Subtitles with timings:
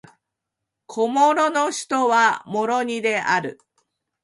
[0.87, 3.59] コモロの首都はモロニである